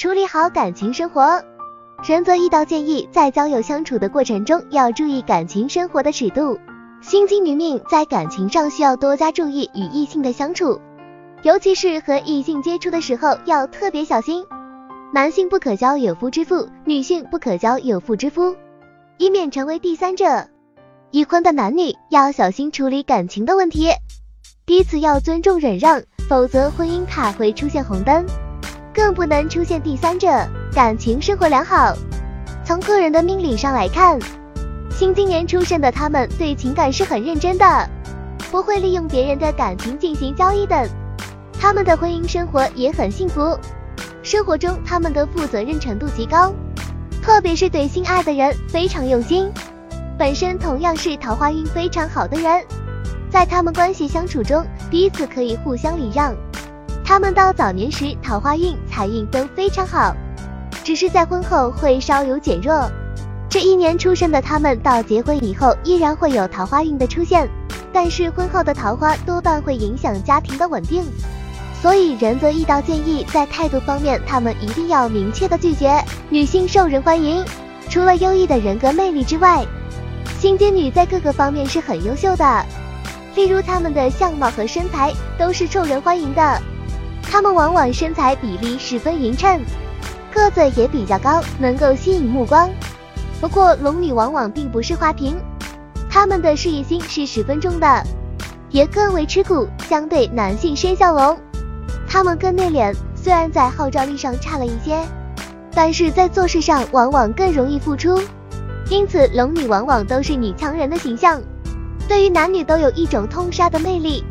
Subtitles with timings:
[0.00, 1.44] 处理好感情生活。
[2.08, 6.58] 仁泽一刀建议，在交友相处的过程中，要注意感情生活的尺度。
[7.02, 10.80] 心机女命在感情上需要多加注意与异性的相处，
[11.42, 14.42] 尤其是和异性接触的时候要特别小心。
[15.12, 18.56] 男性不可交有夫之妇，女性不可交有妇之夫，
[19.18, 20.46] 以免成为第三者。
[21.10, 23.90] 已婚的男女要小心处理感情的问题，
[24.64, 28.24] 彼此要尊重忍让，否则婚姻卡会出现红灯，
[28.94, 30.28] 更不能出现第三者。
[30.72, 31.94] 感情生活良好。
[32.64, 34.18] 从个人的命理上来看，
[34.90, 37.90] 新今年出生的他们对情感是很认真的，
[38.50, 40.88] 不会利用别人的感情进行交易等。
[41.58, 43.58] 他们的婚姻生活也很幸福，
[44.22, 46.52] 生活中他们的负责任程度极高，
[47.20, 49.50] 特别是对心爱的人非常用心。
[50.16, 52.64] 本身同样是桃花运非常好的人，
[53.28, 56.32] 在他们关系相处中，彼此可以互相礼让。
[57.10, 60.14] 他们到早年时桃花运、财运都非常好。
[60.84, 62.88] 只是在婚后会稍有减弱。
[63.48, 67.50] 这一年出生的他们到结婚以后依然会有桃花运的出现，
[67.92, 71.02] 但是婚后的桃花多半会影响家庭的稳定。
[71.82, 76.00] 所以仁泽一道建议，在态度方面，他们一定要明确的拒绝。
[76.28, 77.44] 女性受人欢迎，
[77.88, 79.66] 除了优异的人格魅力之外，
[80.38, 82.64] 新阶女在各个方面是很优秀的。
[83.34, 86.62] 例如她们的相貌和身材都是受人欢迎的，
[87.30, 89.60] 她们往往身材比例十分匀称。
[90.34, 92.68] 个子也比较高，能够吸引目光。
[93.40, 95.36] 不过龙女往往并不是花瓶，
[96.10, 98.02] 她们的事业心是十分重的，
[98.70, 99.68] 也更为吃苦。
[99.88, 101.38] 相对男性生肖龙，
[102.08, 105.00] 他们更内敛，虽然在号召力上差了一些，
[105.72, 108.20] 但是在做事上往往更容易付出。
[108.88, 111.40] 因此龙女往往都是女强人的形象，
[112.08, 114.24] 对于男女都有一种通杀的魅力。